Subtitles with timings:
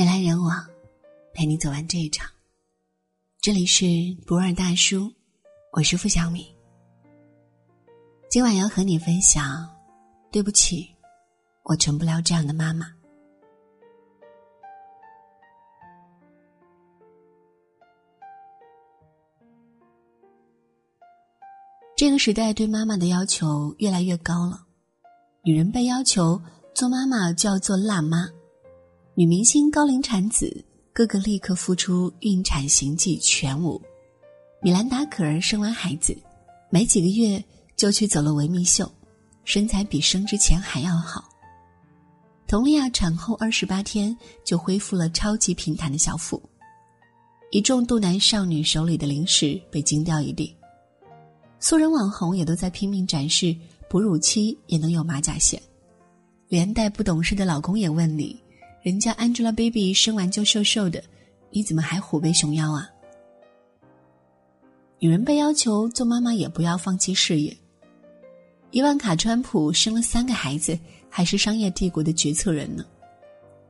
[0.00, 0.66] 人来人往，
[1.34, 2.26] 陪你走完这一场。
[3.38, 3.84] 这里是
[4.26, 5.12] 博尔大叔，
[5.72, 6.56] 我是付小米。
[8.30, 9.68] 今晚要和你分享，
[10.32, 10.88] 对不起，
[11.64, 12.86] 我成不了这样的妈妈。
[21.94, 24.64] 这个时代对妈妈的要求越来越高了，
[25.42, 26.40] 女人被要求
[26.74, 28.26] 做妈妈就要做辣妈。
[29.20, 33.78] 女明星高龄产子，个个立刻复出孕产行迹全无。
[34.62, 36.16] 米兰达·可儿生完孩子，
[36.70, 37.44] 没几个月
[37.76, 38.90] 就去走了维密秀，
[39.44, 41.22] 身材比生之前还要好。
[42.46, 46.42] 佟丽娅产后二十八天就恢复了超级平坦的小腹。
[47.50, 50.56] 一众肚腩少女手里的零食被惊掉一地。
[51.58, 53.54] 素人网红也都在拼命展示
[53.86, 55.60] 哺乳期也能有马甲线，
[56.48, 58.34] 连带不懂事的老公也问你。
[58.82, 61.02] 人家 Angelababy 生完就瘦瘦的，
[61.50, 62.88] 你怎么还虎背熊腰啊？
[64.98, 67.54] 女人被要求做妈妈也不要放弃事业。
[68.70, 70.78] 伊万卡·川普生了三个孩子，
[71.10, 72.82] 还是商业帝国的决策人呢。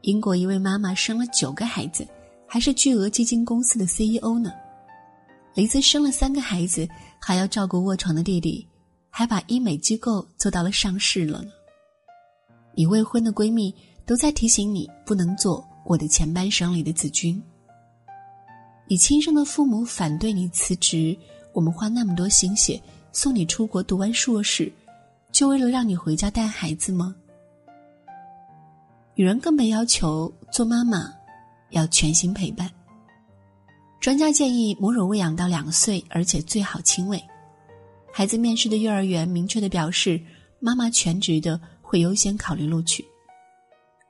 [0.00, 2.04] 英国一位妈妈生了九个孩子，
[2.44, 4.52] 还是巨额基金公司的 CEO 呢。
[5.54, 6.88] 雷兹生了三个孩子，
[7.20, 8.66] 还要照顾卧床的弟弟，
[9.08, 11.50] 还把医美机构做到了上市了呢。
[12.74, 13.72] 你未婚的闺蜜。
[14.06, 17.42] 都在提醒你不能做我的前半生里的子君。
[18.86, 21.18] 你亲生的父母反对你辞职，
[21.52, 24.72] 我们花那么多心血送你出国读完硕士，
[25.32, 27.14] 就为了让你回家带孩子吗？
[29.16, 31.12] 女人更被要求做妈妈，
[31.70, 32.70] 要全心陪伴。
[33.98, 37.20] 专家建议母乳喂养到两岁，而且最好亲喂。
[38.12, 40.20] 孩子面试的幼儿园明确的表示，
[40.60, 43.04] 妈妈全职的会优先考虑录取。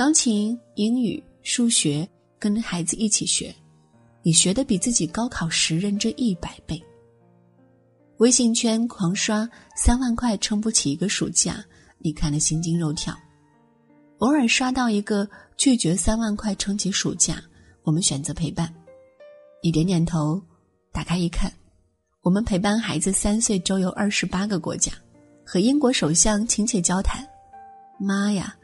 [0.00, 3.54] 钢琴、英语、数学，跟孩子一起学，
[4.22, 6.82] 你学的比自己高考时认真一百倍。
[8.16, 9.46] 微信圈狂刷
[9.76, 11.62] 三万块撑不起一个暑假，
[11.98, 13.14] 你看得心惊肉跳。
[14.20, 15.28] 偶尔刷到一个
[15.58, 17.36] 拒绝三万块撑起暑假，
[17.82, 18.74] 我们选择陪伴。
[19.62, 20.42] 你点点头，
[20.92, 21.52] 打开一看，
[22.22, 24.90] 我们陪伴孩子三岁周游二十八个国家，
[25.44, 27.22] 和英国首相亲切交谈。
[27.98, 28.56] 妈呀！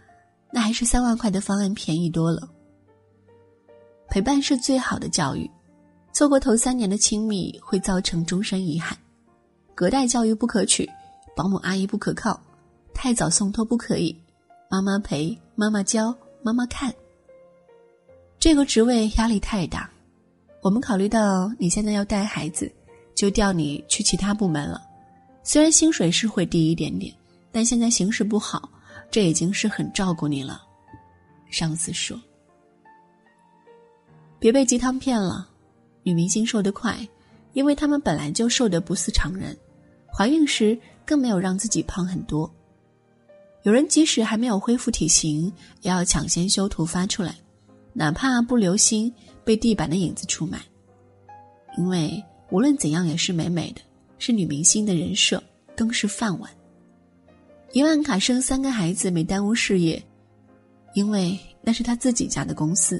[0.50, 2.48] 那还是三万块的方案便宜多了。
[4.08, 5.50] 陪伴是最好的教育，
[6.12, 8.96] 错过头三年的亲密会造成终身遗憾。
[9.74, 10.88] 隔代教育不可取，
[11.36, 12.40] 保姆阿姨不可靠，
[12.94, 14.16] 太早送托不可以。
[14.70, 16.94] 妈妈陪，妈妈教，妈妈看。
[18.38, 19.90] 这个职位压力太大，
[20.62, 22.72] 我们考虑到你现在要带孩子，
[23.14, 24.80] 就调你去其他部门了。
[25.42, 27.14] 虽然薪水是会低一点点，
[27.52, 28.68] 但现在形势不好。
[29.10, 30.62] 这已经是很照顾你了，
[31.50, 32.20] 上司说
[34.38, 35.48] ：“别被鸡汤骗了，
[36.02, 36.98] 女明星瘦得快，
[37.54, 39.56] 因为她们本来就瘦得不似常人，
[40.12, 42.52] 怀孕时更没有让自己胖很多。
[43.62, 45.50] 有人即使还没有恢复体型，
[45.80, 47.34] 也要抢先修图发出来，
[47.94, 49.12] 哪怕不留心
[49.44, 50.60] 被地板的影子出卖，
[51.78, 53.80] 因为无论怎样也是美美的，
[54.18, 55.42] 是女明星的人设，
[55.74, 56.50] 更是饭碗。”
[57.76, 60.02] 伊万卡生三个孩子没耽误事业，
[60.94, 62.98] 因为那是他自己家的公司。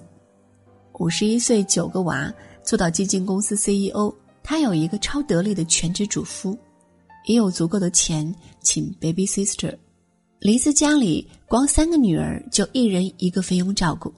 [0.98, 2.30] 五十一岁九个娃
[2.62, 6.54] 做到基金公司 CEO，他有一个超得力的全职主夫，
[7.24, 9.74] 也有足够的钱请 baby sister。
[10.40, 14.12] 黎子家里光三个女儿就一人一个菲佣照顾，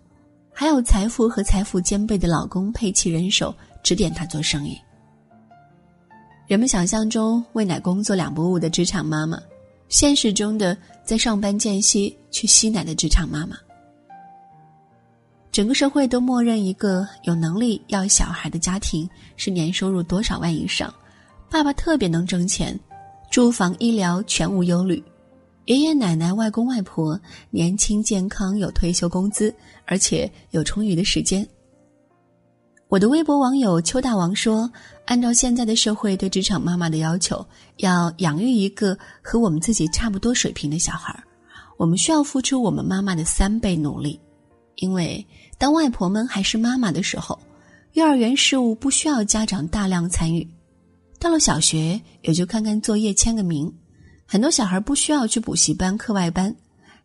[0.53, 3.55] 还有财富和财富兼备的老公配齐人手
[3.85, 4.77] 指点他做生意。
[6.49, 9.41] 人们想象中为奶工作两不误的职场妈妈。
[9.89, 13.57] 现实中的在上班间隙去吸奶的职场妈妈，
[15.51, 20.93] 整个社会都默认一个有能力要小孩的家庭是年收入多少万以上，
[21.51, 22.79] 爸爸特别能挣钱，
[23.31, 25.03] 住房医疗全无忧虑，
[25.65, 27.19] 爷爷奶奶外公外婆
[27.51, 29.53] 年轻健康有退休工资，
[29.87, 31.49] 而且有充裕的时间。
[32.89, 34.71] 我的微博网友邱大王说
[35.05, 37.47] ：“按照现在的社会对职场妈妈的要求，
[37.77, 41.23] 要养育一个和我们自己差不多水平的小孩儿，
[41.77, 44.19] 我们需要付出我们妈妈的三倍努力。
[44.77, 45.25] 因为
[45.59, 47.39] 当外婆们还是妈妈的时候，
[47.93, 50.43] 幼儿园事务不需要家长大量参与；
[51.21, 53.71] 到了小学，也就看看作业、签个名。
[54.25, 56.57] 很多小孩不需要去补习班、课外班，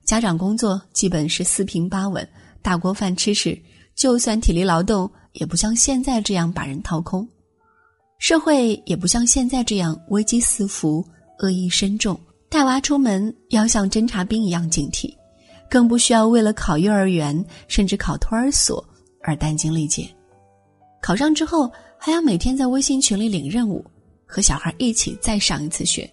[0.06, 2.26] 家长工作基本是四平八稳，
[2.62, 3.62] 大锅饭吃吃，
[3.96, 7.28] 就算体力劳动。”也不像现在这样把人掏空，
[8.18, 11.06] 社会也不像现在这样危机四伏、
[11.40, 12.20] 恶意深重。
[12.50, 15.12] 带娃出门要像侦察兵一样警惕，
[15.70, 18.84] 更不需要为了考幼儿园甚至考托儿所
[19.24, 20.08] 而殚精力竭。
[21.02, 23.84] 考上之后，还要每天在微信群里领任务，
[24.26, 26.08] 和小孩一起再上一次学。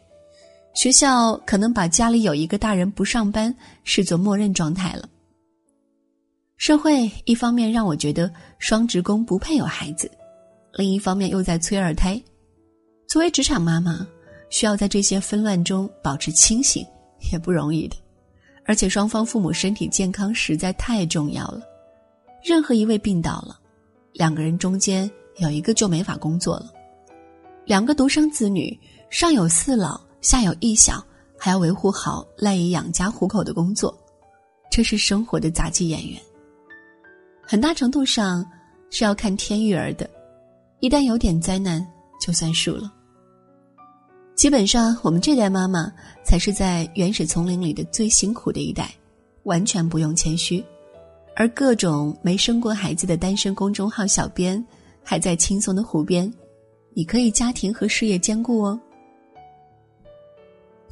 [0.72, 5.06] 学校可能把家里有一个大人不上班视作默认状态了。
[6.60, 10.10] 社会一方面让我觉得双职工不配有孩子，
[10.74, 12.22] 另一方面又在催二胎。
[13.08, 14.06] 作为职场妈妈，
[14.50, 16.86] 需要在这些纷乱中保持清醒，
[17.32, 17.96] 也不容易的。
[18.66, 21.62] 而且双方父母身体健康实在太重要了，
[22.44, 23.58] 任何一位病倒了，
[24.12, 26.70] 两个人中间有一个就没法工作了。
[27.64, 28.78] 两个独生子女，
[29.08, 31.02] 上有四老，下有一小，
[31.38, 33.98] 还要维护好赖以养家糊口的工作，
[34.70, 36.20] 这是生活的杂技演员。
[37.50, 38.48] 很大程度上
[38.90, 40.08] 是要看天育儿的，
[40.78, 41.84] 一旦有点灾难，
[42.24, 42.88] 就算数了。
[44.36, 45.92] 基本上，我们这代妈妈
[46.24, 48.94] 才是在原始丛林里的最辛苦的一代，
[49.42, 50.64] 完全不用谦虚。
[51.34, 54.64] 而各种没生过孩子的单身公众号小编，
[55.02, 56.32] 还在轻松的湖边，
[56.94, 58.80] 你可以家庭和事业兼顾哦。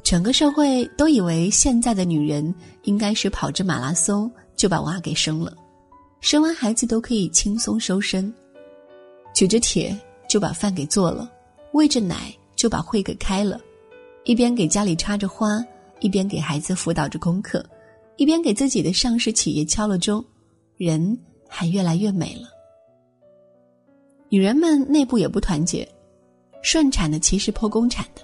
[0.03, 2.53] 整个社会都以为现在的女人
[2.83, 5.55] 应该是跑着马拉松就把娃给生了，
[6.21, 8.33] 生完孩子都可以轻松收身，
[9.33, 11.31] 举着铁就把饭给做了，
[11.73, 12.33] 喂着奶。
[12.59, 13.57] 就把会给开了，
[14.25, 15.65] 一边给家里插着花，
[16.01, 17.65] 一边给孩子辅导着功课，
[18.17, 20.21] 一边给自己的上市企业敲了钟，
[20.75, 21.17] 人
[21.47, 22.49] 还越来越美了。
[24.27, 25.87] 女人们内部也不团结，
[26.61, 28.21] 顺产的其实剖宫产的，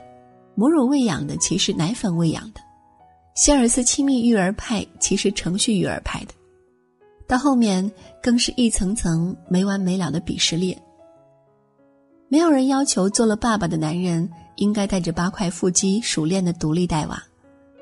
[0.54, 2.60] 母乳喂养的其实奶粉喂养的，
[3.38, 6.34] 希尔斯亲密育儿派其实程序育儿派的，
[7.28, 7.90] 到后面
[8.22, 10.80] 更是一层层没完没了的鄙视链。
[12.28, 17.22] 没有人要求做了爸爸的男人应该带着八块腹肌熟练的独立带娃，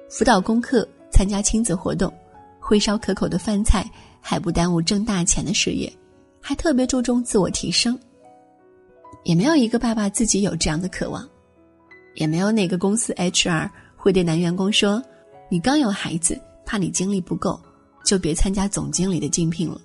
[0.10, 2.12] 辅导功课，参加亲子活动，
[2.60, 5.92] 会烧可口的饭菜，还不耽误挣大钱的事业，
[6.42, 7.98] 还特别注重自我提升。
[9.24, 11.28] 也没有一个爸爸自己有这样的渴望，
[12.16, 15.02] 也没有哪个公司 HR 会对男员工说
[15.50, 17.58] ：“你刚有孩子，怕你精力不够，
[18.04, 19.80] 就别参加总经理的竞聘了。”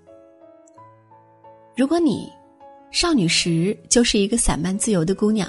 [1.77, 2.31] 如果你。
[2.91, 5.47] 少女时就是一个散漫自由的姑娘，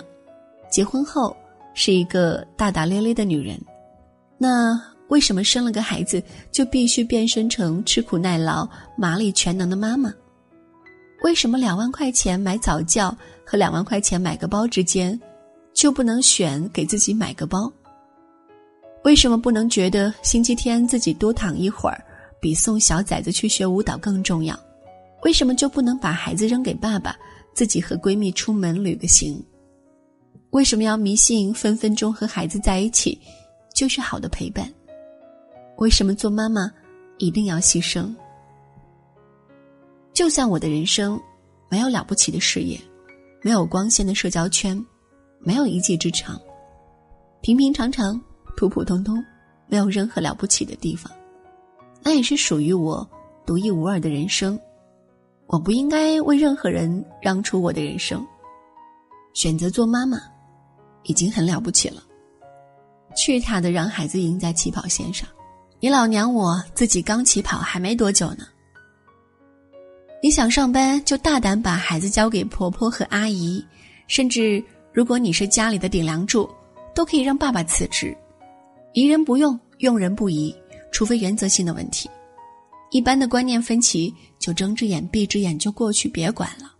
[0.69, 1.33] 结婚后
[1.73, 3.57] 是一个大大咧咧的女人。
[4.37, 4.77] 那
[5.07, 6.21] 为什么生了个孩子
[6.51, 8.67] 就必须变身成吃苦耐劳、
[8.97, 10.13] 麻利全能的妈妈？
[11.23, 15.17] 为什么两万块钱买早教和两万块钱买个包之间，
[15.73, 17.71] 就不能选给自己买个包？
[19.05, 22.03] 为什么不能觉得星期天自己多躺一会儿，
[22.39, 24.57] 比送小崽子去学舞蹈更重要？
[25.23, 27.17] 为什么就不能把孩子扔给爸爸，
[27.53, 29.43] 自己和闺蜜出门旅个行？
[30.51, 33.19] 为什么要迷信分分钟和孩子在一起
[33.75, 34.71] 就是好的陪伴？
[35.77, 36.71] 为什么做妈妈
[37.17, 38.13] 一定要牺牲？
[40.13, 41.19] 就算我的人生
[41.69, 42.79] 没有了不起的事业，
[43.41, 44.83] 没有光鲜的社交圈，
[45.39, 46.39] 没有一技之长，
[47.41, 48.19] 平平常常、
[48.57, 49.23] 普普通通，
[49.67, 51.11] 没有任何了不起的地方，
[52.09, 53.07] 那也是属于我
[53.45, 54.59] 独一无二的人生。
[55.45, 58.25] 我不应该为任何人让出我的人生。
[59.35, 60.17] 选择做妈妈，
[61.03, 62.01] 已经很了不起了。
[63.15, 65.29] 去他的，让孩子赢在起跑线上！
[65.79, 68.47] 你老娘我自己刚起跑还没多久呢。
[70.23, 73.63] 你想上班就大胆把孩子交给婆婆和阿姨，
[74.07, 76.49] 甚至如果你是家里的顶梁柱，
[76.95, 78.17] 都可以让爸爸辞职。
[78.93, 80.55] 疑人不用，用人不疑，
[80.91, 82.09] 除非原则性的问题。
[82.91, 86.73] 一般的观念分歧，就睁只眼闭只眼就过去，别管了。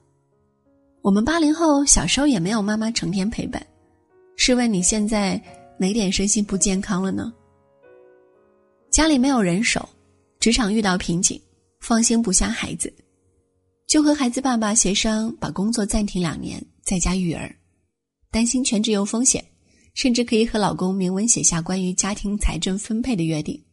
[1.02, 3.66] 我们八零后小时候也没有妈妈成天陪伴，
[4.36, 5.42] 试问你现在
[5.78, 7.32] 哪点身心不健康了呢？
[8.90, 9.88] 家里没有人手，
[10.40, 11.40] 职场遇到瓶颈，
[11.80, 12.92] 放心不下孩子，
[13.88, 17.56] 就和孩子爸爸协商把工作暂停两年，在家育儿，
[18.32, 19.46] 担心全职有风险，
[19.94, 23.64] 甚至可以和老公明文写下关于家庭财政分配的约定。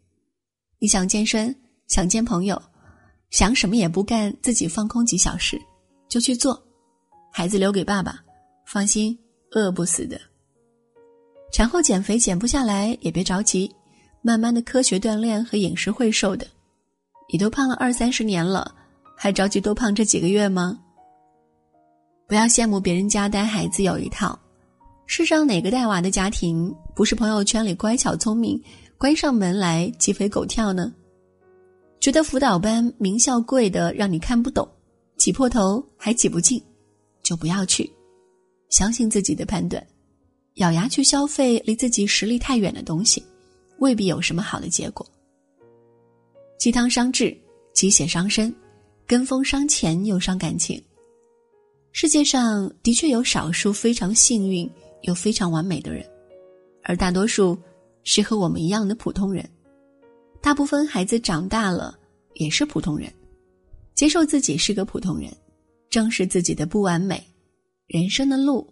[0.79, 1.55] 你想健身？
[1.89, 2.61] 想见朋友，
[3.31, 5.61] 想什么也不干，自己放空几小时，
[6.09, 6.61] 就去做。
[7.33, 8.19] 孩子留给爸爸，
[8.67, 9.17] 放心，
[9.53, 10.21] 饿不死的。
[11.53, 13.73] 产后减肥减不下来也别着急，
[14.21, 16.47] 慢慢的科学锻炼和饮食会瘦的。
[17.33, 18.75] 你都胖了二三十年了，
[19.17, 20.79] 还着急多胖这几个月吗？
[22.27, 24.37] 不要羡慕别人家带孩子有一套，
[25.07, 28.61] 世上哪个带娃的家庭不是朋友圈里乖巧聪明，
[28.99, 30.93] 关上门来鸡飞狗跳呢？
[32.01, 34.67] 觉得辅导班名校贵的让你看不懂，
[35.19, 36.63] 挤破头还挤不进，
[37.23, 37.91] 就不要去。
[38.71, 39.85] 相信自己的判断，
[40.55, 43.23] 咬牙去消费离自己实力太远的东西，
[43.79, 45.07] 未必有什么好的结果。
[46.59, 47.37] 鸡汤伤智，
[47.75, 48.55] 鸡血伤身，
[49.07, 50.83] 跟风伤钱又伤感情。
[51.93, 54.69] 世界上的确有少数非常幸运
[55.03, 56.05] 又非常完美的人，
[56.83, 57.59] 而大多数
[58.07, 59.47] 是和我们一样的普通人。
[60.41, 61.99] 大部分孩子长大了
[62.35, 63.13] 也是普通人，
[63.97, 65.29] 接受自己是个普通人，
[65.91, 67.23] 正视自己的不完美，
[67.89, 68.67] 人生的路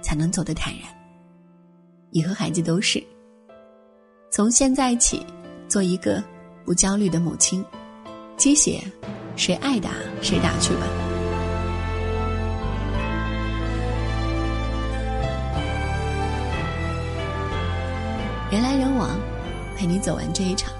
[0.00, 0.88] 才能走得坦然。
[2.10, 3.00] 你和孩子都是。
[4.30, 5.24] 从现在起，
[5.68, 6.24] 做一个
[6.64, 7.62] 不焦虑的母亲。
[8.38, 8.82] 鸡血，
[9.36, 9.90] 谁爱打
[10.22, 11.09] 谁打去吧。
[18.50, 19.16] 人来人往，
[19.76, 20.72] 陪你走完这一场。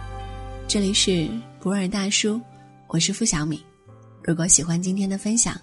[0.66, 2.40] 这里是不二大叔，
[2.88, 3.64] 我是付小米。
[4.24, 5.54] 如果喜欢今天的分享，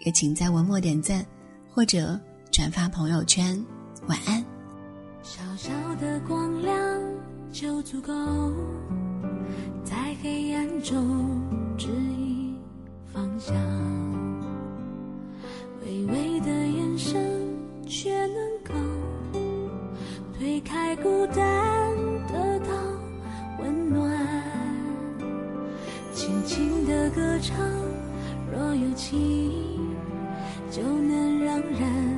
[0.00, 1.24] 也请在文末点赞
[1.72, 2.20] 或者
[2.52, 3.58] 转发朋友圈。
[4.08, 4.44] 晚安。
[5.22, 6.76] 小小的光亮
[7.50, 8.12] 就足够，
[9.82, 11.40] 在黑暗中
[11.78, 12.58] 指引
[13.10, 13.56] 方向。
[15.80, 17.18] 微微的眼神，
[17.86, 18.74] 却能够
[20.36, 21.94] 推开孤单，
[22.26, 22.74] 得到
[23.60, 24.10] 温暖。
[26.12, 27.56] 轻轻的歌唱，
[28.52, 29.52] 若有情，
[30.70, 32.13] 就能让人。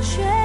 [0.00, 0.35] 却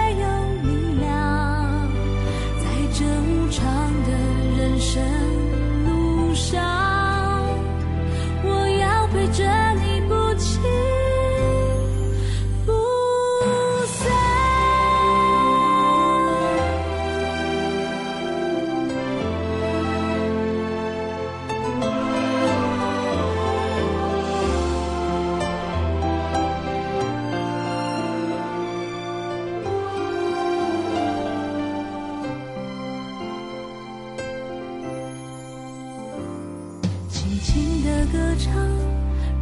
[38.11, 38.53] 歌唱，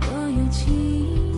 [0.01, 1.28] 若有情，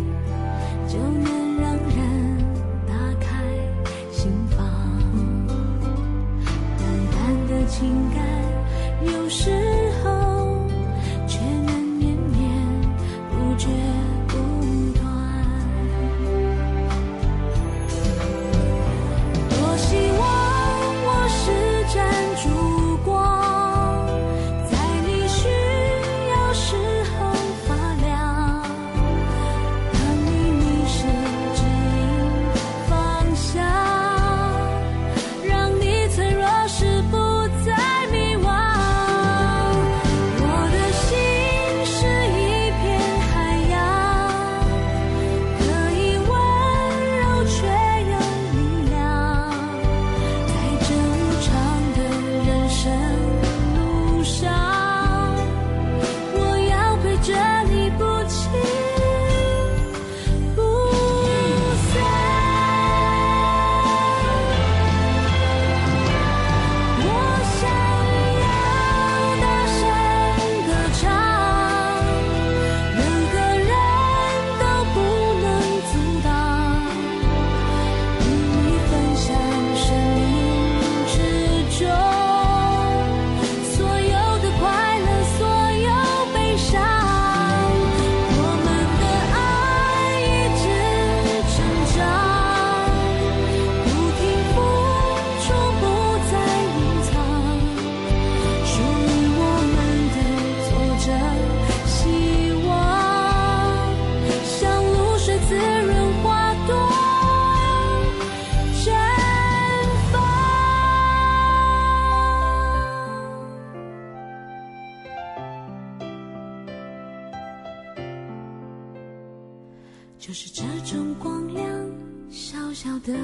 [123.11, 123.17] 的，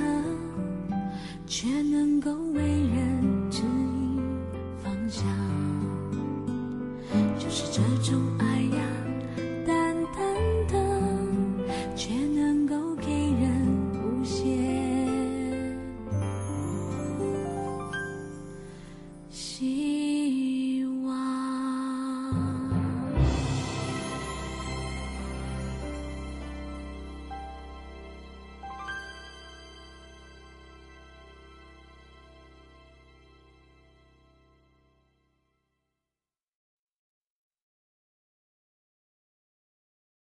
[1.46, 2.87] 却能够为。